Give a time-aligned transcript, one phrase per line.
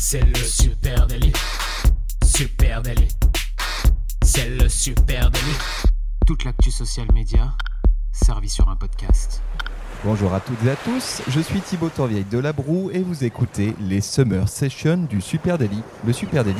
[0.00, 1.32] C'est le super délit.
[2.24, 3.08] Super délit.
[4.22, 5.58] C'est le super délit.
[6.24, 7.52] Toute l'actu social média
[8.12, 9.42] servie sur un podcast.
[10.04, 13.24] Bonjour à toutes et à tous, je suis Thibaut Tourvieille de La Broue et vous
[13.24, 15.82] écoutez les Summer Sessions du Super Daily.
[16.06, 16.56] Le Super Daily,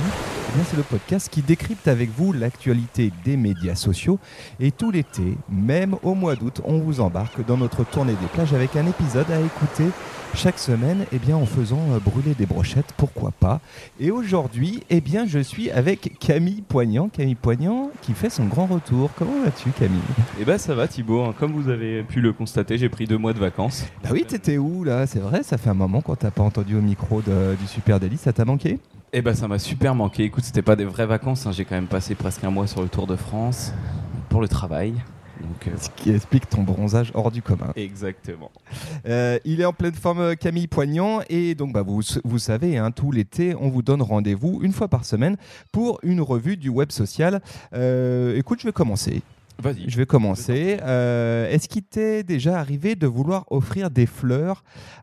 [0.57, 4.19] eh c'est le podcast qui décrypte avec vous l'actualité des médias sociaux
[4.59, 8.55] et tout l'été, même au mois d'août, on vous embarque dans notre tournée des plages
[8.55, 9.89] avec un épisode à écouter
[10.35, 13.61] chaque semaine eh bien, en faisant euh, brûler des brochettes, pourquoi pas.
[14.01, 17.09] Et aujourd'hui, eh bien, je suis avec Camille Poignant.
[17.09, 19.11] Camille Poignant qui fait son grand retour.
[19.17, 19.99] Comment vas-tu Camille?
[20.41, 21.35] Eh ben ça va Thibaut, hein.
[21.39, 23.85] comme vous avez pu le constater, j'ai pris deux mois de vacances.
[24.03, 25.07] Bah oui, t'étais où là?
[25.07, 28.17] C'est vrai, ça fait un moment qu'on t'a pas entendu au micro du Super Daily,
[28.17, 28.79] ça t'a manqué?
[29.13, 30.25] Eh ben ça m'a super manqué.
[30.25, 31.53] Écoute, c'était pas des vraies vacances, hein.
[31.53, 33.73] j'ai quand même passé presque un mois sur le Tour de France
[34.29, 34.95] pour le travail.
[35.67, 37.73] Euh, Ce qui explique ton bronzage hors du commun.
[37.77, 38.51] Exactement.
[39.07, 42.79] Euh, il est en pleine forme, euh, Camille Poignant, et donc bah, vous, vous savez,
[42.79, 45.37] hein, tout l'été, on vous donne rendez-vous une fois par semaine
[45.73, 47.41] pour une revue du web social.
[47.73, 49.23] écoute, je vais commencer.
[49.61, 49.91] Vas-y.
[49.91, 50.79] Je vais commencer.
[50.83, 54.63] Euh, est-ce qu'il t'est déjà arrivé de vouloir offrir des fleurs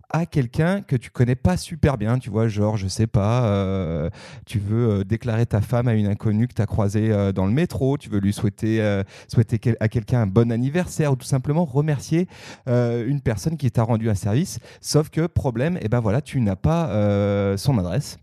[0.10, 4.10] à quelqu'un que tu connais pas super bien Tu vois, genre, je sais pas, euh,
[4.46, 7.52] tu veux euh, déclarer ta femme à une inconnue que tu as croisée dans le
[7.52, 12.28] métro, tu veux lui souhaiter, souhaiter à quelqu'un un bon anniversaire ou tout simplement remercier
[12.68, 14.60] une personne qui t'a rendu un service.
[14.80, 18.18] Sauf que, problème, et eh ben voilà, tu n'as pas son adresse.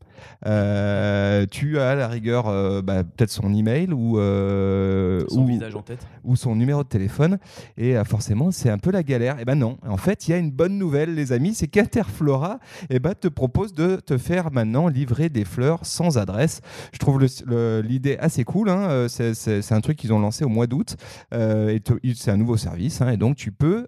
[0.47, 5.75] Euh, tu as à la rigueur euh, bah, peut-être son email ou euh, son visage
[5.77, 7.39] en tête ou son numéro de téléphone
[7.77, 9.39] et forcément c'est un peu la galère.
[9.39, 11.69] Et eh ben non, en fait il y a une bonne nouvelle les amis, c'est
[11.69, 12.59] qu'Interflora
[12.91, 16.61] et eh ben, te propose de te faire maintenant livrer des fleurs sans adresse.
[16.93, 18.69] Je trouve l'idée assez cool.
[18.69, 19.07] Hein.
[19.09, 20.97] C'est un truc qu'ils ont lancé au mois d'août
[21.33, 21.81] et
[22.15, 23.11] c'est un nouveau service hein.
[23.11, 23.87] et donc tu peux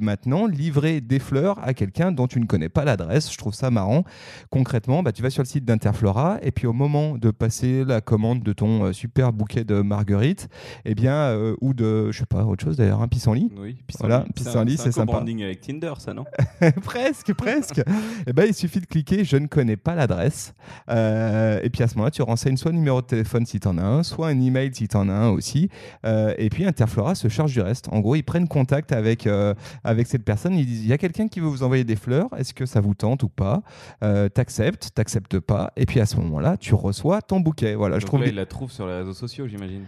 [0.00, 3.32] maintenant livrer des fleurs à quelqu'un dont tu ne connais pas l'adresse.
[3.32, 4.04] Je trouve ça marrant.
[4.50, 8.00] Concrètement, bah, tu vas sur le site d'Interflora et puis au moment de passer la
[8.00, 10.48] commande de ton euh, super bouquet de marguerites,
[10.84, 13.50] et eh bien, euh, ou de, je sais pas, autre chose d'ailleurs, un pissenlit.
[13.58, 14.08] Oui, pissenlit.
[14.08, 15.12] Voilà, pissenlit, c'est sympa.
[15.12, 16.24] branding avec Tinder, ça, non
[16.84, 17.78] Presque, presque.
[17.78, 17.84] et
[18.26, 20.54] eh ben, il suffit de cliquer, je ne connais pas l'adresse.
[20.90, 23.68] Euh, et puis à ce moment-là, tu renseignes soit le numéro de téléphone si tu
[23.68, 25.68] en as un, soit un email si tu en as un aussi.
[26.04, 27.88] et puis Interflora se charge du reste.
[27.90, 29.28] En gros, ils prennent contact avec,
[29.84, 30.54] avec cette personne.
[30.54, 32.28] Ils disent il y a quelqu'un qui veut vous envoyer des fleurs.
[32.36, 33.62] Est-ce que ça vous tente ou pas?
[34.00, 35.72] T'acceptes, t'acceptes pas.
[35.76, 37.74] Et puis à ce moment-là, tu reçois ton bouquet.
[37.74, 38.26] Voilà, je trouve.
[38.26, 39.84] il la trouve sur les réseaux sociaux, j'imagine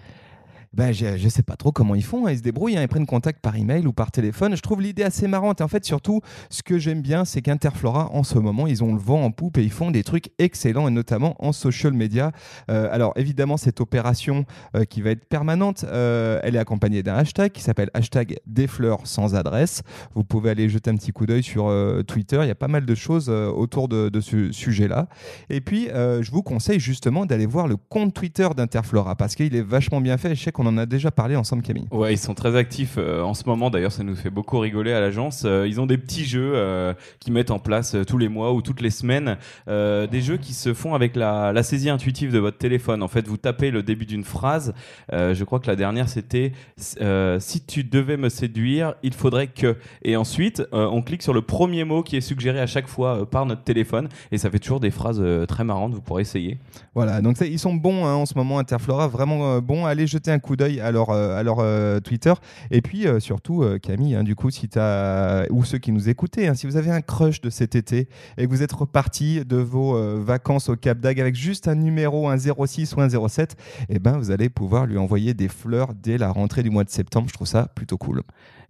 [0.72, 2.26] ben, je, ne sais pas trop comment ils font.
[2.26, 2.32] Hein.
[2.32, 2.82] Ils se débrouillent, hein.
[2.82, 4.56] ils prennent contact par email ou par téléphone.
[4.56, 5.60] Je trouve l'idée assez marrante.
[5.60, 9.00] En fait, surtout, ce que j'aime bien, c'est qu'Interflora, en ce moment, ils ont le
[9.00, 12.30] vent en poupe et ils font des trucs excellents, et notamment en social media.
[12.70, 14.44] Euh, alors, évidemment, cette opération
[14.76, 18.69] euh, qui va être permanente, euh, elle est accompagnée d'un hashtag qui s'appelle hashtag des
[18.69, 19.82] fleurs sans adresse.
[20.14, 21.72] Vous pouvez aller jeter un petit coup d'œil sur
[22.06, 22.38] Twitter.
[22.42, 25.09] Il y a pas mal de choses autour de, ce sujet-là.
[25.48, 29.62] Et puis, je vous conseille justement d'aller voir le compte Twitter d'Interflora parce qu'il est
[29.62, 30.34] vachement bien fait.
[30.60, 31.87] On en a déjà parlé ensemble, Camille.
[31.91, 33.71] Ouais, ils sont très actifs euh, en ce moment.
[33.71, 35.44] D'ailleurs, ça nous fait beaucoup rigoler à l'agence.
[35.44, 38.60] Euh, ils ont des petits jeux euh, qui mettent en place tous les mois ou
[38.60, 39.38] toutes les semaines.
[39.66, 43.03] des jeux qui se font avec la, la, saisie intuitive de votre téléphone.
[43.03, 44.75] En fait, vous tapez le début d'une phrase.
[45.10, 49.77] je crois que la dernière, c'était Si tu devais me séduire, il faudrait que.
[50.03, 53.47] Et ensuite, on clique sur le premier mot qui est suggéré à chaque fois par
[53.47, 54.09] notre téléphone.
[54.32, 55.94] Et ça fait toujours des phrases très marrantes.
[55.94, 56.59] Vous pourrez essayer.
[56.94, 59.09] Voilà, donc ils sont bons hein, en ce moment, Interflora.
[59.09, 59.87] Vraiment bon.
[59.87, 62.32] Allez jeter un coup d'œil à leur, euh, euh, Twitter.
[62.70, 66.46] Et puis euh, surtout, Camille, hein, du coup, si as, ou ceux qui nous écoutaient,
[66.46, 69.56] hein, si vous avez un crush de cet été et que vous êtes reparti de
[69.56, 73.56] vos vacances au Cap d'Agde avec juste un numéro, un 06 ou un 07,
[73.88, 76.84] et eh ben, vous allez pouvoir lui envoyer des fleurs dès la rentrée du mois
[76.84, 77.28] de septembre.
[77.28, 78.22] Je trouve ça plutôt cool.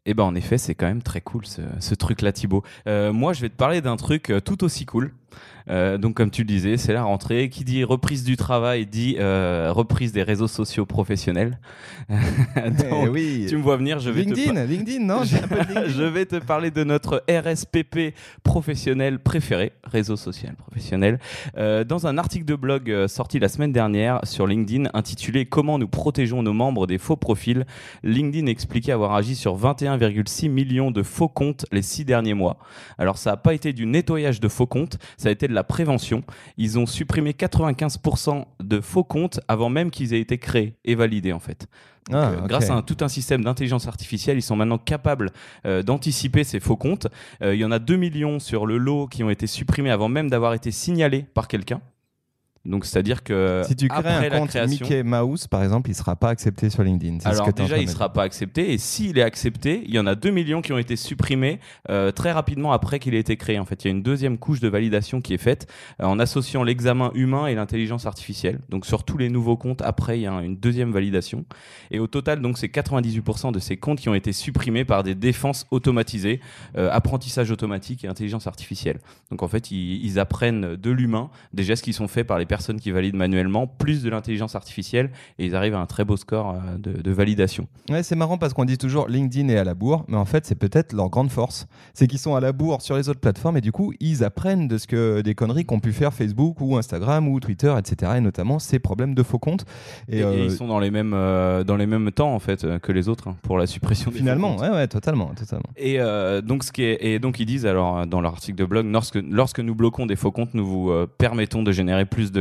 [0.06, 2.62] Eh ben en effet, c'est quand même très cool ce, ce truc-là, Thibaut.
[2.86, 5.12] moi, je vais te parler d'un truc tout aussi cool.
[5.68, 7.48] Euh, donc, comme tu le disais, c'est la rentrée.
[7.48, 11.58] Qui dit reprise du travail dit euh, reprise des réseaux sociaux professionnels.
[12.92, 13.46] Eh oui.
[13.48, 16.82] Tu me vois venir, je vais LinkedIn, te LinkedIn, non Je vais te parler de
[16.82, 21.18] notre RSPP professionnel préféré, réseau social professionnel.
[21.56, 25.88] Euh, dans un article de blog sorti la semaine dernière sur LinkedIn intitulé Comment nous
[25.88, 27.64] protégeons nos membres des faux profils,
[28.02, 32.58] LinkedIn expliquait avoir agi sur 21,6 millions de faux comptes les six derniers mois.
[32.98, 35.64] Alors, ça n'a pas été du nettoyage de faux comptes, ça a été de la
[35.64, 36.22] prévention.
[36.56, 41.34] Ils ont supprimé 95% de faux comptes avant même qu'ils aient été créés et validés
[41.34, 41.66] en fait.
[42.10, 45.30] Ah, euh, grâce à tout un système d'intelligence artificielle, ils sont maintenant capables
[45.66, 47.06] euh, d'anticiper ces faux comptes.
[47.42, 50.08] Euh, il y en a 2 millions sur le lot qui ont été supprimés avant
[50.08, 51.82] même d'avoir été signalés par quelqu'un.
[52.66, 55.88] Donc c'est-à-dire que Si tu crées après un la compte création, Mickey Mouse, par exemple,
[55.88, 57.20] il sera pas accepté sur LinkedIn.
[57.20, 59.98] Ce alors que déjà il de sera pas accepté et s'il est accepté, il y
[59.98, 61.58] en a 2 millions qui ont été supprimés
[61.88, 63.58] euh, très rapidement après qu'il ait été créé.
[63.58, 65.72] En fait, il y a une deuxième couche de validation qui est faite
[66.02, 68.60] euh, en associant l'examen humain et l'intelligence artificielle.
[68.68, 71.46] Donc sur tous les nouveaux comptes, après il y a une deuxième validation
[71.90, 75.14] et au total donc c'est 98% de ces comptes qui ont été supprimés par des
[75.14, 76.40] défenses automatisées,
[76.76, 78.98] euh, apprentissage automatique et intelligence artificielle.
[79.30, 82.49] Donc en fait, ils, ils apprennent de l'humain des gestes qui sont faits par les
[82.50, 86.16] personnes qui valident manuellement, plus de l'intelligence artificielle, et ils arrivent à un très beau
[86.16, 87.68] score euh, de, de validation.
[87.88, 90.44] Ouais, c'est marrant parce qu'on dit toujours LinkedIn est à la bourre, mais en fait,
[90.46, 91.68] c'est peut-être leur grande force.
[91.94, 94.66] C'est qu'ils sont à la bourre sur les autres plateformes et du coup, ils apprennent
[94.66, 98.14] de ce que des conneries qu'ont pu faire Facebook ou Instagram ou Twitter, etc.
[98.16, 99.64] Et notamment ces problèmes de faux comptes.
[100.08, 102.40] Et, Et, et euh, ils sont dans les mêmes, euh, dans les mêmes temps en
[102.40, 104.70] fait que les autres hein, pour la suppression des finalement, faux comptes.
[104.72, 105.70] ouais, ouais, totalement, totalement.
[105.76, 108.64] Et euh, donc ce qui est, et donc ils disent alors dans leur article de
[108.64, 112.39] blog lorsque lorsque nous bloquons des faux comptes nous vous permettons de générer plus de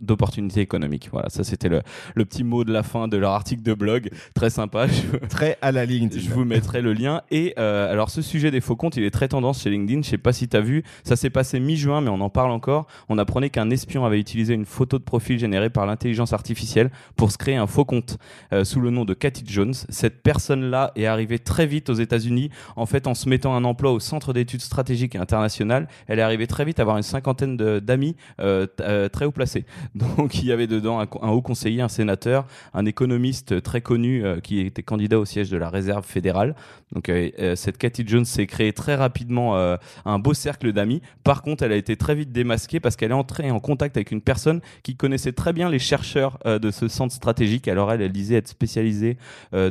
[0.00, 1.08] d'opportunités économiques.
[1.12, 1.82] Voilà ça c'était le,
[2.14, 4.10] le petit mot de la fin de leur article de blog.
[4.34, 4.86] Très sympa.
[4.86, 6.22] Je, Très à la LinkedIn.
[6.22, 7.22] je vous mettrai le lien.
[7.30, 10.02] Et euh, alors ce sujet des faux comptes il est très tendance chez LinkedIn.
[10.02, 10.82] Je sais pas si tu as vu.
[11.04, 12.86] Ça s'est passé mi-juin mais on en parle encore.
[13.08, 17.32] On apprenait qu'un espion avait utilisé une photo de profil générée par l'intelligence artificielle pour
[17.32, 18.18] se créer un faux compte
[18.52, 19.74] euh, sous le nom de Cathy Jones.
[19.88, 22.50] Cette personne là est arrivée très vite aux États-Unis.
[22.76, 26.22] En fait en se mettant un emploi au centre d'études stratégiques et internationales elle est
[26.22, 29.32] arrivée très vite à avoir une cinquantaine d'amis euh, euh, très haut
[29.94, 34.40] donc il y avait dedans un, haut conseiller un sénateur un économiste très connu euh,
[34.40, 36.54] qui était candidat au siège de la réserve fédérale
[36.92, 41.02] donc euh, euh, cette Cathy Jones s'est créée très rapidement euh, un beau cercle d'amis.
[41.24, 44.10] Par contre, elle a été très vite démasquée parce qu'elle est entrée en contact avec
[44.10, 47.68] une personne qui connaissait très bien les chercheurs de ce centre stratégique.
[47.68, 49.16] Alors elle, elle disait être spécialisée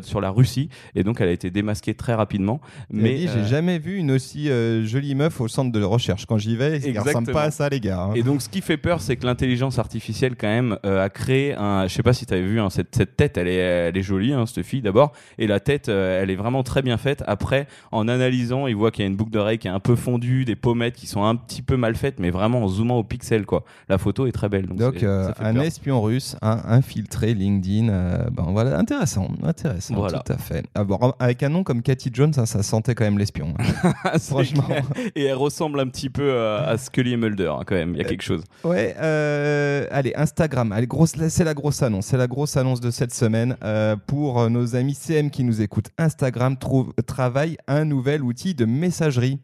[0.02, 2.62] sur la Russie et donc elle a été démasquée très rapidement.
[2.90, 4.50] Mais j'ai jamais vu une aussi
[4.84, 6.26] jolie meuf au centre de recherche.
[6.26, 8.02] Quand j'y vais, il ressemble pas à ça, les gars.
[8.02, 8.14] hein.
[8.16, 11.54] Et donc, ce qui fait peur, c'est que l'intelligence artificielle, quand même, euh, a créé
[11.56, 11.88] un.
[11.88, 14.02] Je sais pas si tu avais vu hein, cette, cette tête, elle est, elle est
[14.02, 17.24] jolie, hein, cette fille d'abord, et la tête, euh, elle est vraiment très bien faite.
[17.28, 19.96] Après, en analysant, il voit qu'il y a une boucle d'oreille qui est un peu
[19.96, 23.04] fondue, des pommettes qui sont un petit peu mal faites, mais vraiment en zoomant au
[23.04, 23.64] pixel, quoi.
[23.90, 24.68] La photo est très belle.
[24.68, 25.64] Donc, euh, un peur.
[25.64, 27.88] espion russe a infiltré LinkedIn.
[28.32, 30.20] ben voilà, intéressant, intéressant, Voilà.
[30.26, 30.66] tout à fait.
[30.76, 33.54] Ah, bon, avec un nom comme Cathy Jones, ça, ça sentait quand même l'espion.
[33.60, 33.94] hein.
[34.20, 34.64] Franchement.
[34.64, 34.84] clair.
[35.16, 37.92] Et elle ressemble un petit peu à Scully et Mulder, hein, quand même.
[37.94, 38.44] Il y a quelque chose.
[38.64, 39.49] Ouais, euh,
[39.92, 40.72] allez, Instagram.
[40.72, 42.08] Allez, grosse, c'est la grosse annonce.
[42.08, 45.62] C'est la grosse annonce de cette semaine euh, pour euh, nos amis CM qui nous
[45.62, 45.90] écoutent.
[45.98, 49.40] Instagram trouve, travaille un nouvel outil de messagerie.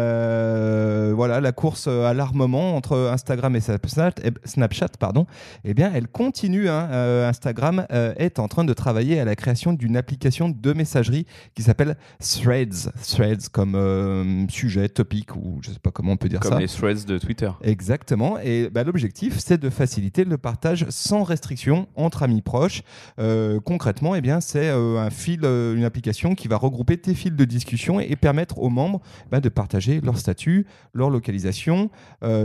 [0.00, 5.26] Euh, voilà, la course à l'armement entre Instagram et Snapchat, eh, Snapchat pardon,
[5.64, 6.68] eh bien, elle continue.
[6.68, 6.88] hein.
[6.90, 11.26] Euh, Instagram euh, est en train de travailler à la création d'une application de messagerie
[11.54, 12.90] qui s'appelle Threads.
[13.06, 16.58] Threads comme euh, sujet, topic ou je sais pas comment on peut dire Comme ça.
[16.58, 17.50] les threads de Twitter.
[17.62, 18.38] Exactement.
[18.42, 22.82] Et bah, l'objectif, c'est de faciliter le partage sans restriction entre amis proches.
[23.18, 27.14] Euh, concrètement, eh bien, c'est euh, un fil, euh, une application qui va regrouper tes
[27.14, 29.00] fils de discussion et permettre aux membres
[29.30, 31.90] bah, de partager leur statut, leur localisation,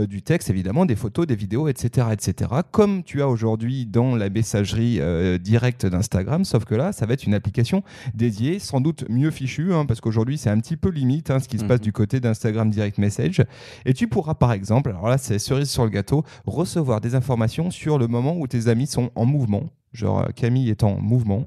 [0.08, 2.50] du texte évidemment, des photos, des vidéos, etc., etc.
[2.70, 5.00] Comme tu as aujourd'hui dans la messagerie
[5.38, 7.82] directe d'Instagram, sauf que là, ça va être une application
[8.14, 11.48] dédiée, sans doute mieux fichue, hein, parce qu'aujourd'hui, c'est un petit peu limite hein, ce
[11.48, 11.84] qui se passe Mhm.
[11.84, 13.42] du côté d'Instagram Direct Message.
[13.84, 17.70] Et tu pourras par exemple, alors là c'est cerise sur le gâteau, recevoir des informations
[17.70, 19.64] sur le moment où tes amis sont en mouvement.
[19.92, 21.46] Genre euh, Camille est en mouvement.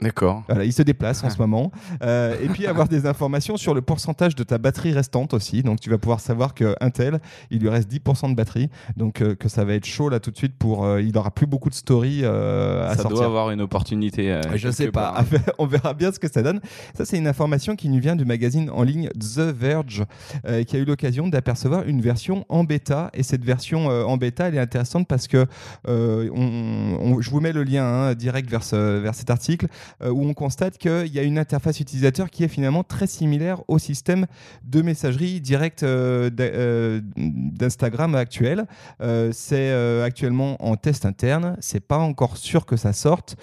[0.00, 0.44] D'accord.
[0.48, 1.72] Voilà, il se déplace en ce moment.
[2.04, 5.62] Euh, et puis avoir des informations sur le pourcentage de ta batterie restante aussi.
[5.64, 7.18] Donc tu vas pouvoir savoir qu'un tel,
[7.50, 8.70] il lui reste 10% de batterie.
[8.96, 10.84] Donc euh, que ça va être chaud là tout de suite pour...
[10.84, 13.16] euh, il n'aura plus beaucoup de stories euh, à Ça sortir.
[13.18, 14.30] doit avoir une opportunité.
[14.32, 15.24] euh, Je sais pas, part.
[15.58, 16.60] on verra bien ce que ça donne.
[16.94, 20.04] Ça, c'est une information qui nous vient du magazine en ligne The Verge,
[20.46, 23.10] euh, qui a eu l'occasion d'apercevoir une version en bêta.
[23.14, 25.46] Et cette version euh, en bêta, elle est intéressante parce que
[25.88, 29.66] euh, on- on- je vous mets le lien hein, direct vers, ce- vers cet article,
[30.04, 33.78] où on constate qu'il y a une interface utilisateur qui est finalement très similaire au
[33.78, 34.26] système
[34.64, 38.66] de messagerie directe euh, euh, d'Instagram actuel.
[39.00, 41.56] Euh, c'est euh, actuellement en test interne.
[41.60, 43.36] C'est pas encore sûr que ça sorte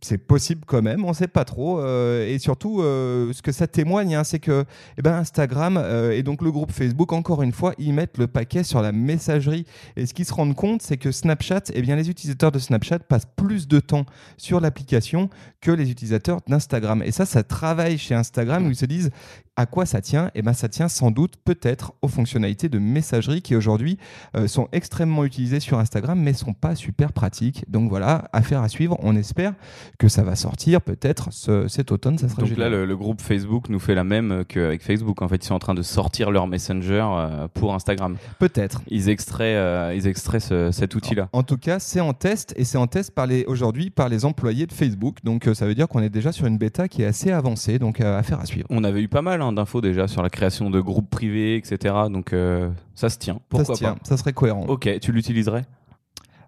[0.00, 1.80] c'est possible quand même, on ne sait pas trop.
[1.80, 4.64] euh, et surtout, euh, ce que ça témoigne, hein, c'est que
[4.96, 8.26] eh ben, Instagram euh, et donc le groupe Facebook, encore une fois, ils mettent le
[8.26, 9.66] paquet sur la messagerie.
[9.96, 13.00] Et ce qu'ils se rendent compte, c'est que Snapchat, eh bien, les utilisateurs de Snapchat
[13.00, 14.06] passent plus de temps
[14.38, 15.28] sur l'application
[15.60, 17.02] que les utilisateurs d'Instagram.
[17.04, 19.10] Et ça, ça travaille chez Instagram où ils se disent
[19.56, 20.30] À quoi ça tient?
[20.34, 23.98] Eh ben, ça tient sans doute peut-être aux fonctionnalités de messagerie qui aujourd'hui
[24.46, 27.64] sont extrêmement utilisées sur Instagram, mais sont pas super pratiques.
[27.68, 28.96] Donc voilà, affaire à suivre.
[29.02, 29.54] On espère
[29.98, 32.18] que ça va sortir peut-être ce- cet automne.
[32.18, 35.22] Ça sera Donc là, le, le groupe Facebook nous fait la même qu'avec Facebook.
[35.22, 38.16] En fait, ils sont en train de sortir leur Messenger euh, pour Instagram.
[38.38, 38.82] peut-être.
[38.88, 41.28] Ils extraient, euh, ils extraient ce- cet outil-là.
[41.32, 44.24] En tout cas, c'est en test et c'est en test par les aujourd'hui par les
[44.24, 45.18] employés de Facebook.
[45.24, 47.78] Donc euh, ça veut dire qu'on est déjà sur une bêta qui est assez avancée.
[47.78, 48.66] Donc euh, affaire à suivre.
[48.70, 51.94] On avait eu pas mal hein, d'infos déjà sur la création de groupes privés, etc.
[52.10, 53.40] Donc euh, ça se tient.
[53.48, 54.66] Pourquoi ça se tient, pas ça serait cohérent.
[54.68, 55.64] Ok, tu l'utiliserais?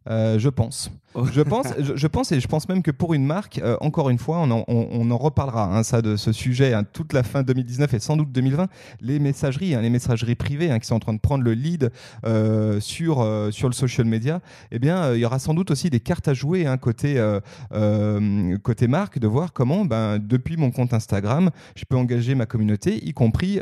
[0.08, 0.90] Euh, je pense.
[1.14, 1.26] Oh.
[1.30, 4.10] Je pense, je, je pense et je pense même que pour une marque, euh, encore
[4.10, 7.12] une fois, on en, on- on en reparlera hein, ça de ce sujet hein, toute
[7.12, 8.68] la fin 2019 et sans doute 2020.
[9.00, 11.90] Les messageries, hein, les messageries privées qui sont en train de prendre le lead
[12.24, 14.40] euh, sur sur le social media,
[14.70, 17.20] eh bien, il y aura sans doute aussi des cartes à jouer côté
[18.62, 23.04] côté marque, de voir comment, ben, depuis mon compte Instagram, je peux engager ma communauté,
[23.06, 23.60] y compris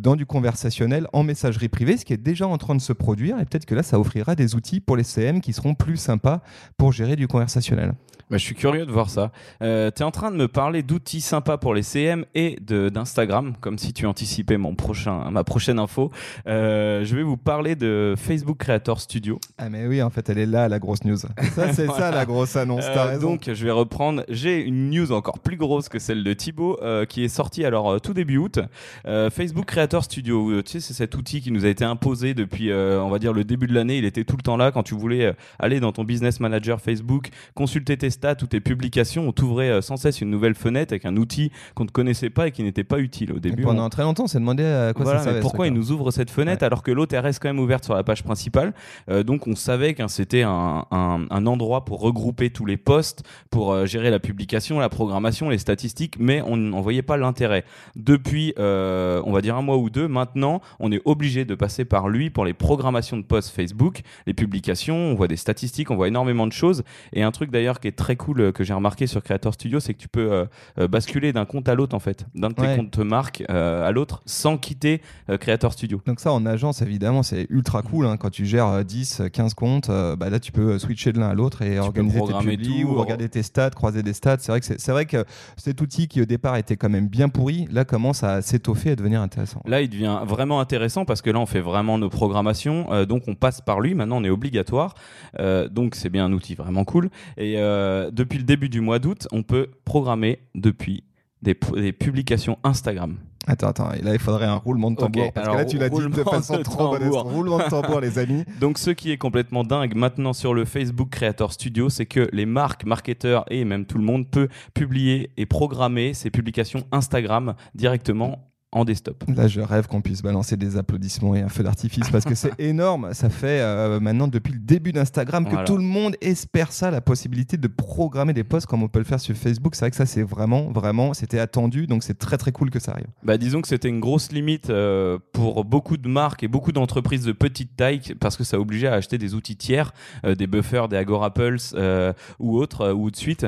[0.00, 3.38] dans du conversationnel en messagerie privée, ce qui est déjà en train de se produire.
[3.40, 6.40] Et peut-être que là, ça offrira des outils pour les CM qui seront plus sympas
[6.78, 7.92] pour gérer du conversationnel.
[8.30, 9.30] Bah, je suis curieux de voir ça.
[9.62, 13.54] Euh, tu es en train de me parler d'outils sympas pour les CM et d'Instagram,
[13.60, 16.10] comme si tu anticipais mon prochain, ma prochaine info.
[16.46, 19.38] Euh, je vais vous parler de Facebook Creator Studio.
[19.58, 21.16] Ah mais oui, en fait, elle est là, la grosse news.
[21.54, 22.84] Ça, c'est ça, la grosse annonce.
[22.84, 23.30] Euh, raison.
[23.30, 24.24] donc, je vais reprendre.
[24.28, 27.90] J'ai une news encore plus grosse que celle de Thibaut, euh, qui est sortie alors
[27.90, 28.58] euh, tout début août.
[29.04, 30.62] Facebook Creator Studio.
[30.62, 33.44] Tu sais, c'est cet outil qui nous a été imposé depuis, on va dire, le
[33.44, 33.98] début de l'année.
[33.98, 37.28] Il était tout le temps là quand tu voulais aller dans ton business manager Facebook,
[37.54, 39.28] consulter tes stats ou tes publications.
[39.28, 42.48] On t'ouvrait euh, sans cesse une nouvelle fenêtre avec un outil qu'on ne connaissait pas
[42.48, 43.62] et qui n'était pas utile au Et début.
[43.62, 45.40] pendant on- très longtemps, on s'est demandé à quoi voilà, ça servait.
[45.40, 45.88] pourquoi ce il truc-là.
[45.88, 48.72] nous ouvre cette fenêtre alors que l'autre reste quand même ouverte sur la page principale
[49.10, 53.22] Euh, Donc on savait que c'était un, un- un endroit pour regrouper tous les posts,
[53.50, 57.64] pour euh, gérer la publication, la programmation, les statistiques, mais on n'en voyait pas l'intérêt.
[57.96, 61.84] Depuis, euh, on va dire un mois ou deux, maintenant, on est obligé de passer
[61.84, 65.96] par lui pour les programmations de posts Facebook, les publications, on voit des statistiques, on
[65.96, 66.82] voit énormément de choses.
[67.14, 69.80] Et un truc d'ailleurs qui est très cool euh, que j'ai remarqué sur Creator Studio,
[69.80, 70.44] c'est que tu peux euh,
[70.78, 72.76] euh, basculer d'un compte à l'autre en fait, d'un de tes Ouais.
[72.76, 75.00] comptes marque à l'autre sans quitter
[75.40, 76.00] Creator Studio.
[76.06, 78.06] Donc ça, en agence, évidemment, c'est ultra cool.
[78.06, 78.16] hein.
[78.16, 81.34] Quand tu gères euh, 10, 15 comptes, bah là, tu peux switcher de l'un à
[81.34, 84.36] l'autre et organiser tes publis tout, ou regarder tes stats, croiser des stats.
[84.40, 85.24] C'est vrai que c'est c'est vrai que
[85.56, 88.96] cet outil qui au départ était quand même bien pourri, là commence à s'étoffer et
[88.96, 89.62] devenir intéressant.
[89.66, 92.92] Là, il devient vraiment intéressant parce que là, on fait vraiment nos programmations.
[92.92, 93.94] euh, donc, on passe par lui.
[93.94, 94.94] Maintenant, on est obligatoire.
[95.38, 97.10] Euh, donc, c'est bien un outil vraiment cool.
[97.36, 101.04] Et euh, depuis le début du mois d'août, on peut programmer depuis
[101.42, 103.18] des, des publications Instagram.
[103.46, 105.90] Attends, attends, là il faudrait un roulement de tambour parce que alors, là tu l'as
[105.90, 107.12] dit de façon de trop modeste.
[107.12, 108.44] Roulement de tambour, les amis.
[108.60, 112.46] Donc, ce qui est complètement dingue maintenant sur le Facebook Creator Studio, c'est que les
[112.46, 118.50] marques, marketeurs et même tout le monde peut publier et programmer ses publications Instagram directement
[118.74, 119.24] en desktop.
[119.34, 122.52] Là, je rêve qu'on puisse balancer des applaudissements et un feu d'artifice parce que c'est
[122.58, 123.14] énorme.
[123.14, 125.64] Ça fait euh, maintenant depuis le début d'Instagram que Voilà.
[125.64, 129.04] tout le monde espère ça, la possibilité de programmer des posts comme on peut le
[129.04, 129.76] faire sur Facebook.
[129.76, 131.86] C'est vrai que ça, c'est vraiment, vraiment, c'était attendu.
[131.86, 133.06] Donc, c'est très, très cool que ça arrive.
[133.22, 137.24] Bah, disons que c'était une grosse limite euh, pour beaucoup de marques et beaucoup d'entreprises
[137.24, 139.92] de petite taille parce que ça obligeait à acheter des outils tiers,
[140.24, 143.46] euh, des buffers, des Agora Pulse euh, ou autres, ou de suite,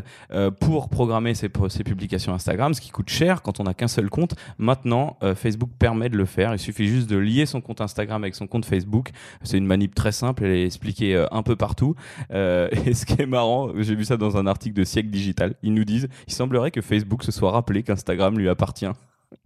[0.60, 4.08] pour programmer ces, ces publications Instagram, ce qui coûte cher quand on n'a qu'un seul
[4.08, 4.34] compte.
[4.58, 6.52] Maintenant, euh, Facebook permet de le faire.
[6.52, 9.10] Il suffit juste de lier son compte Instagram avec son compte Facebook.
[9.42, 11.94] C'est une manip très simple, elle est expliquée euh, un peu partout.
[12.32, 15.54] Euh, et ce qui est marrant, j'ai vu ça dans un article de Siècle Digital,
[15.62, 18.86] ils nous disent, il semblerait que Facebook se soit rappelé qu'Instagram lui appartient.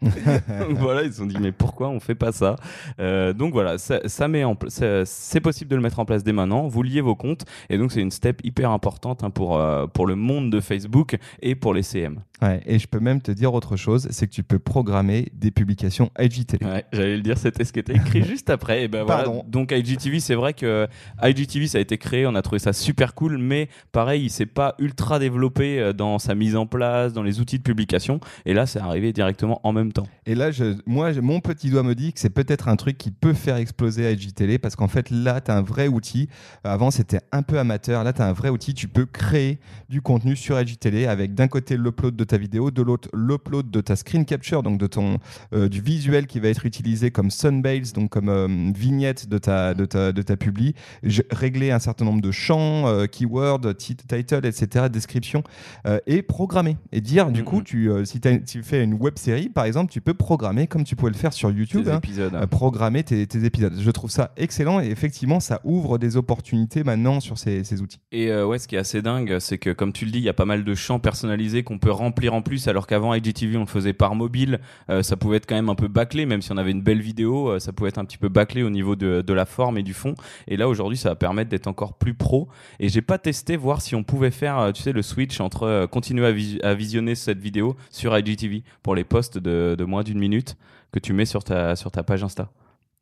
[0.03, 0.13] Donc
[0.79, 2.57] voilà, ils se sont dit mais pourquoi on fait pas ça?
[2.99, 4.57] Euh, Donc voilà, ça, ça met en
[5.05, 6.69] c'est possible de le mettre en place dès maintenant.
[6.69, 10.07] Vous liez vos comptes et donc c'est une step hyper importante hein, pour euh, pour
[10.07, 12.21] le monde de Facebook et pour les CM.
[12.43, 15.51] Ouais, et je peux même te dire autre chose c'est que tu peux programmer des
[15.51, 16.65] publications IGTV.
[16.65, 18.85] Ouais, j'allais le dire, c'était ce qui était écrit juste après.
[18.85, 19.25] Et ben voilà.
[19.25, 19.45] Pardon.
[19.49, 20.89] Donc IGTV, c'est vrai que
[21.23, 24.47] IGTV ça a été créé, on a trouvé ça super cool, mais pareil, il s'est
[24.47, 28.21] pas ultra développé euh, dans sa mise en place, dans les outils de publication.
[28.47, 30.07] Et là, c'est arrivé directement en même temps.
[30.27, 33.11] Et là, je, moi, mon petit doigt me dit que c'est peut-être un truc qui
[33.11, 36.29] peut faire exploser IGTV parce qu'en fait, là, tu as un vrai outil.
[36.65, 38.05] Avant, c'était un peu amateur.
[38.05, 38.75] Là, tu as un vrai outil.
[38.75, 39.59] Tu peux créer
[39.89, 43.81] du contenu sur IGTV avec d'un côté l'upload de ta vidéo, de l'autre l'upload de
[43.81, 45.19] ta screen capture, donc de ton,
[45.53, 49.75] euh, du visuel qui va être utilisé comme sunbales, donc comme euh, vignette de ta,
[49.75, 50.75] de ta, de ta publi.
[51.03, 55.43] Je- régler un certain nombre de champs, euh, keywords, tit- title, etc., description,
[55.87, 56.77] euh, et programmer.
[56.93, 57.47] Et dire, du Mhm.
[57.47, 60.67] coup, tu, euh, si t'as- tu fais une web série, par exemple, tu peux programmer,
[60.67, 62.35] comme tu pouvais le faire sur YouTube, hein, épisodes.
[62.35, 63.75] euh, programmer tes, tes épisodes.
[63.79, 67.99] Je trouve ça excellent et effectivement, ça ouvre des opportunités maintenant sur ces, ces outils.
[68.11, 70.25] Et euh, ouais, ce qui est assez dingue, c'est que comme tu le dis, il
[70.25, 73.59] y a pas mal de champs personnalisés qu'on peut remplir en plus, alors qu'avant IGTV
[73.59, 76.41] on le faisait par mobile, euh, ça pouvait être quand même un peu bâclé, même
[76.41, 78.97] si on avait une belle vidéo, ça pouvait être un petit peu bâclé au niveau
[78.97, 80.15] de, de la forme et du fond.
[80.49, 82.49] Et là aujourd'hui, ça va permettre d'être encore plus pro.
[82.79, 86.25] Et j'ai pas testé voir si on pouvait faire, tu sais, le switch entre continuer
[86.27, 90.19] à, vis- à visionner cette vidéo sur IGTV pour les posts de, de moins d'une
[90.19, 90.57] minute
[90.93, 92.51] que tu mets sur ta sur ta page Insta.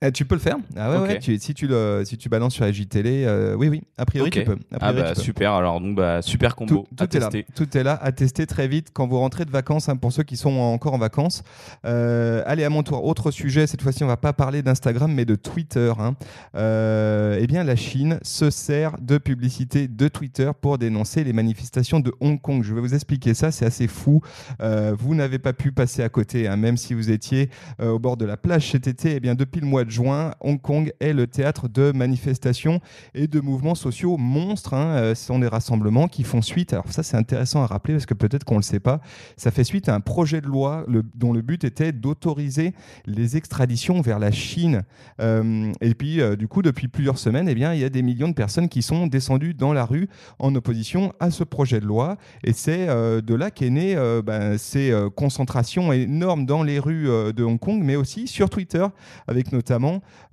[0.05, 0.57] Euh, tu peux le faire.
[0.77, 3.69] Ah ouais, ouais, tu- si, tu le, si tu balances sur la JTélé, euh, oui,
[3.69, 4.35] oui, a priori Ok.
[4.35, 4.57] tu peux.
[4.73, 5.21] A Ah bah tu peux.
[5.23, 5.53] super.
[5.55, 7.27] Alors donc bah super combo Tout, à tout est là.
[7.31, 7.47] tester.
[7.53, 9.89] Tout est là à tester très vite quand vous rentrez de vacances.
[9.89, 11.43] hein, pour ceux qui sont encore en vacances.
[11.85, 13.67] Euh, allez, à mon tour, autre sujet.
[13.67, 15.93] Cette fois-ci, on va pas parler d'Instagram, mais de Twitter.
[15.99, 16.15] hein.
[16.55, 21.99] Euh, eh bien, la Chine se sert de publicité de Twitter pour dénoncer les manifestations
[21.99, 22.63] de Hong Kong.
[22.63, 23.51] Je vais vous expliquer ça.
[23.51, 24.21] C'est assez fou.
[24.61, 27.51] Euh, vous n'avez pas pu passer à côté, hein, même si vous étiez
[27.83, 29.17] au bord de la plage cet été.
[29.17, 32.81] Eh bien, depuis le mois de juin, Hong Kong est le théâtre de manifestations
[33.15, 34.75] et de mouvements sociaux monstres.
[34.75, 34.97] hein.
[34.97, 36.73] Euh, Ce sont des rassemblements qui font suite.
[36.73, 39.01] Alors ça, c'est intéressant à rappeler parce que peut-être qu'on ne le sait pas.
[39.37, 42.75] Ça fait suite à un projet de loi dont le but était d'autoriser
[43.07, 44.83] les extraditions vers la Chine.
[45.21, 48.03] Euh, et puis, euh, du coup, depuis plusieurs semaines, eh bien, il y a des
[48.03, 51.87] millions de personnes qui sont descendues dans la rue en opposition à ce projet de
[51.87, 52.17] loi.
[52.45, 57.59] Et c'est de là qu'est née ben, ces concentrations énormes dans les rues de Hong
[57.59, 58.85] Kong, mais aussi sur Twitter,
[59.27, 59.78] avec notamment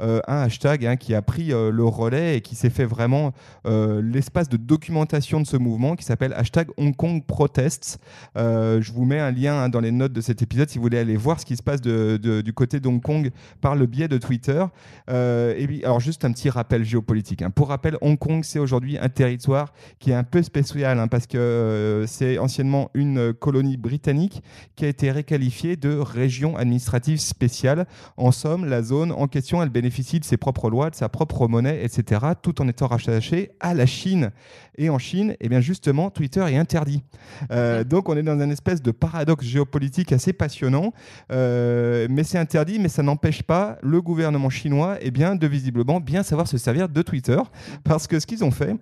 [0.01, 3.33] euh, un hashtag hein, qui a pris euh, le relais et qui s'est fait vraiment
[3.65, 7.99] euh, l'espace de documentation de ce mouvement qui s'appelle hashtag Hong Kong Protests.
[8.35, 10.99] Je vous mets un lien hein, dans les notes de cet épisode si vous voulez
[10.99, 14.65] aller voir ce qui se passe du côté d'Hong Kong par le biais de Twitter.
[15.09, 17.41] Et puis, alors juste un petit rappel géopolitique.
[17.41, 17.49] hein.
[17.49, 22.05] Pour rappel, Hong Kong, c'est aujourd'hui un territoire qui est un peu spécial parce que
[22.07, 24.41] c'est anciennement une colonie britannique
[24.75, 27.87] qui a été réqualifiée de région administrative spéciale.
[28.17, 31.49] En somme, la zone en question, elle bénéficie de ses propres lois, de sa propre
[31.49, 34.31] monnaie, etc., tout en étant rattaché à la Chine.
[34.77, 37.03] Et en Chine, eh bien justement, Twitter est interdit.
[37.51, 40.93] Euh, donc on est dans un espèce de paradoxe géopolitique assez passionnant.
[41.33, 45.99] Euh, mais c'est interdit, mais ça n'empêche pas le gouvernement chinois eh bien, de visiblement
[45.99, 47.41] bien savoir se servir de Twitter.
[47.83, 48.77] Parce que ce qu'ils ont fait,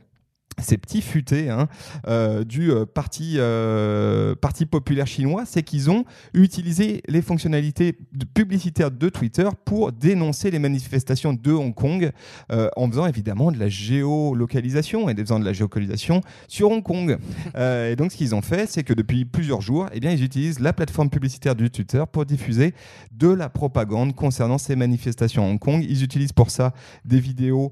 [0.64, 1.68] ces petits futés hein,
[2.08, 7.98] euh, du euh, parti, euh, parti populaire chinois, c'est qu'ils ont utilisé les fonctionnalités
[8.34, 12.12] publicitaires de Twitter pour dénoncer les manifestations de Hong Kong
[12.52, 16.84] euh, en faisant évidemment de la géolocalisation et en faisant de la géolocalisation sur Hong
[16.84, 17.18] Kong.
[17.56, 20.60] Et donc ce qu'ils ont fait, c'est que depuis plusieurs jours, eh bien, ils utilisent
[20.60, 22.74] la plateforme publicitaire du Twitter pour diffuser
[23.12, 25.86] de la propagande concernant ces manifestations à Hong Kong.
[25.88, 26.74] Ils utilisent pour ça
[27.06, 27.72] des vidéos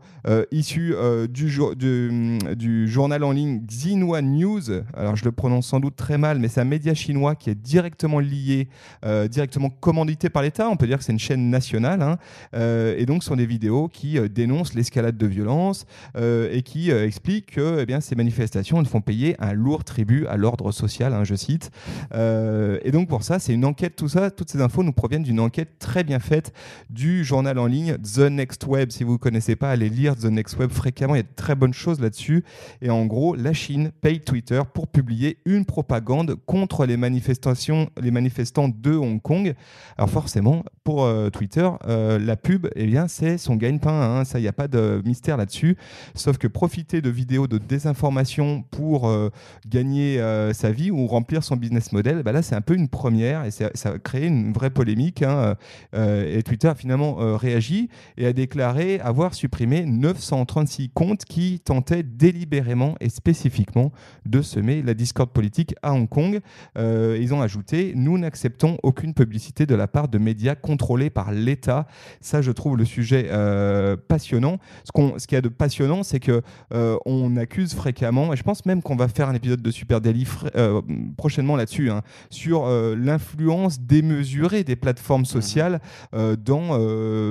[0.52, 0.94] issues
[1.30, 4.62] du, jour- du, du journal en ligne Xinhua News.
[4.94, 7.56] Alors je le prononce sans doute très mal, mais c'est un média chinois qui est
[7.56, 8.68] directement lié,
[9.06, 10.70] euh, directement commandité par l'État.
[10.70, 12.02] On peut dire que c'est une chaîne nationale.
[12.02, 12.18] hein.
[12.54, 16.92] Euh, et donc ce sont des vidéos qui euh, dénoncent l'escalade de violence et qui
[16.92, 21.14] expliquent que eh bien, ces manifestations elles font payer un lourd tribut à l'ordre social,
[21.14, 21.72] hein, je cite.
[22.14, 25.40] Et donc pour ça, c'est une enquête, tout ça, toutes ces infos nous proviennent d'une
[25.40, 26.54] enquête très bien faite
[26.90, 28.92] du journal en ligne The Next Web.
[28.92, 31.28] Si vous ne connaissez pas, allez lire The Next Web fréquemment, il y a de
[31.36, 32.44] très bonnes choses là-dessus.
[32.82, 38.12] Et en gros, la Chine paye Twitter pour publier une propagande contre les manifestations, les
[38.12, 39.54] manifestants de Hong Kong.
[39.98, 43.92] Alors forcément, pour euh, Twitter, euh, la pub, eh bien, c'est son gagne-pain.
[44.20, 44.24] hein.
[44.26, 45.78] Ça, il n'y a pas de mystère là-dessus.
[46.16, 49.30] Sauf que profiter de vidéos de désinformation pour euh,
[49.68, 50.22] gagner
[50.54, 53.52] sa vie ou remplir son business model, bah là, c'est un peu une première et
[53.52, 55.22] ça, a créé une vraie polémique.
[55.24, 55.56] hein.
[55.94, 62.51] Et Twitter a finalement réagi et a déclaré avoir supprimé 936 comptes qui tentaient délibérément
[63.00, 63.92] et spécifiquement
[64.26, 66.40] de semer la discorde politique à Hong Kong.
[66.78, 71.32] Euh, ils ont ajouté Nous n'acceptons aucune publicité de la part de médias contrôlés par
[71.32, 71.88] l'État.
[72.20, 74.58] Ça, je trouve le sujet euh, passionnant.
[74.86, 76.42] Ce qu'il y a de passionnant, c'est que
[76.74, 80.02] euh, on accuse fréquemment, et je pense même qu'on va faire un épisode de Super
[80.02, 80.82] Daily euh,
[81.18, 85.82] prochainement là-dessus, hein, sur l'influence démesurée des plateformes sociales
[86.14, 86.78] euh, dans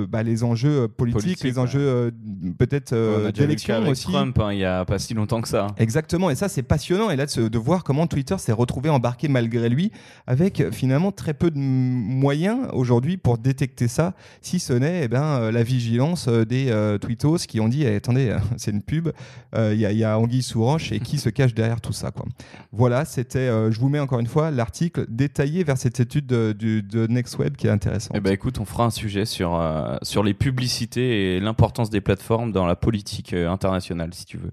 [0.07, 2.11] bah, les enjeux politiques, Politique, les enjeux
[2.57, 4.11] peut-être On a déjà vu le cas d'élections avec aussi.
[4.11, 5.67] Trump, hein, il y a pas si longtemps que ça.
[5.77, 9.27] Exactement, et ça c'est passionnant, et là de, de voir comment Twitter s'est retrouvé embarqué
[9.27, 9.91] malgré lui,
[10.27, 15.07] avec euh, finalement très peu de moyens aujourd'hui pour détecter ça, si ce n'est eh
[15.07, 18.81] ben, euh, la vigilance euh, des euh, tweetos qui ont dit eh, attendez, c'est une
[18.81, 19.09] pub,
[19.55, 21.81] euh, il y, a- il y a Anguille sous roche, et qui se cache derrière
[21.81, 22.11] tout ça.
[22.11, 22.25] Quoi.
[22.71, 26.53] Voilà, c'était, euh, je vous mets encore une fois l'article détaillé vers cette étude de,
[26.57, 28.11] du- de NextWeb qui est intéressante.
[28.15, 29.59] Eh ben écoute, on fera un sujet sur,
[30.01, 34.51] sur les publicités et l'importance des plateformes dans la politique internationale, si tu veux.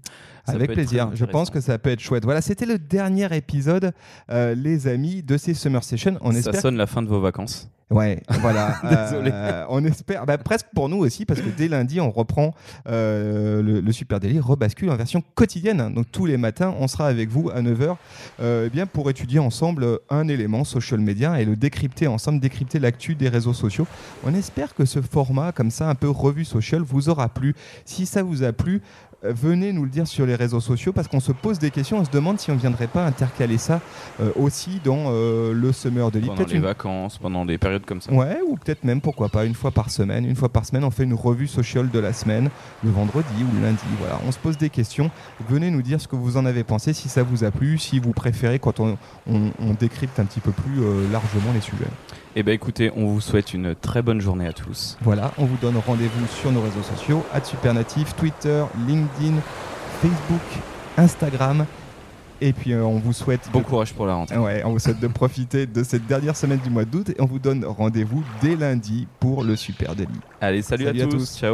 [0.49, 1.09] Ça Avec plaisir.
[1.13, 2.23] Je pense que ça peut être chouette.
[2.25, 3.91] Voilà, c'était le dernier épisode,
[4.29, 6.17] euh, les amis, de ces Summer Sessions.
[6.21, 6.61] On Ça espère.
[6.61, 7.69] sonne la fin de vos vacances.
[7.91, 8.75] Ouais, voilà.
[8.83, 9.31] Désolé.
[9.33, 12.53] Euh, on espère, bah, presque pour nous aussi, parce que dès lundi, on reprend
[12.87, 15.91] euh, le, le Super Daily, rebascule en version quotidienne.
[15.95, 17.95] Donc tous les matins, on sera avec vous à 9h
[18.43, 23.15] eh bien, pour étudier ensemble un élément social media et le décrypter ensemble, décrypter l'actu
[23.15, 23.87] des réseaux sociaux.
[24.23, 27.55] On espère que ce format, comme ça, un peu revue social, vous aura plu.
[27.85, 28.83] Si ça vous a plu,
[29.23, 32.05] venez nous le dire sur les réseaux sociaux parce qu'on se pose des questions, on
[32.05, 33.81] se demande si on ne viendrait pas intercaler ça
[34.21, 36.27] euh, aussi dans euh, le Summer Daily.
[36.27, 38.11] Pendant Peut-être les une vacances, pendant des périodes comme ça.
[38.13, 40.25] Ouais, ou peut-être même, pourquoi pas, une fois par semaine.
[40.25, 42.49] Une fois par semaine, on fait une revue sociale de la semaine,
[42.83, 43.79] le vendredi ou le lundi.
[43.99, 45.11] Voilà, on se pose des questions.
[45.49, 47.99] Venez nous dire ce que vous en avez pensé, si ça vous a plu, si
[47.99, 48.97] vous préférez quand on,
[49.29, 51.85] on- on décrypte un petit peu plus euh, largement les sujets.
[52.35, 54.97] Eh ben écoutez, on vous souhaite une très bonne journée à tous.
[55.01, 59.35] Voilà, on vous donne rendez-vous sur nos réseaux sociaux, Supernatif, Twitter, LinkedIn,
[60.01, 60.41] Facebook,
[60.97, 61.65] Instagram.
[62.41, 64.37] Et puis euh, on vous souhaite Bon de- courage pour la rentrée.
[64.37, 67.25] Ouais, on vous souhaite de profiter de cette dernière semaine du mois d'août et on
[67.25, 70.09] vous donne rendez-vous dès lundi pour le Super Daily.
[70.39, 71.17] Allez, salut, Salut à, à tous.
[71.17, 71.37] tous.
[71.37, 71.53] Ciao.